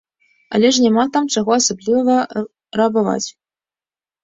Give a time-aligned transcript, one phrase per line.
[0.57, 2.17] Але ж няма там чаго асабліва
[2.83, 3.29] рабаваць.